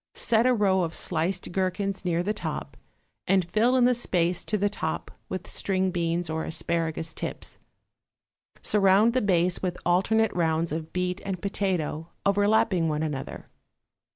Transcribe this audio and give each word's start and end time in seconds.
Set 0.15 0.47
a 0.47 0.53
row 0.55 0.81
of 0.81 0.95
sliced 0.95 1.51
gherkins 1.51 2.03
near 2.03 2.23
the 2.23 2.33
top, 2.33 2.75
and 3.27 3.45
fill 3.45 3.75
in 3.75 3.85
the 3.85 3.93
space 3.93 4.43
to 4.43 4.57
the 4.57 4.67
top 4.67 5.11
with 5.29 5.45
string 5.47 5.91
beans 5.91 6.27
or 6.27 6.43
asparagus 6.43 7.13
tips. 7.13 7.59
Surround 8.63 9.13
the 9.13 9.21
base 9.21 9.61
with 9.61 9.77
alternate 9.85 10.33
rounds 10.33 10.71
of 10.71 10.91
beet 10.91 11.21
and 11.23 11.39
potato 11.39 12.09
overlapping 12.25 12.89
one 12.89 13.03
another. 13.03 13.47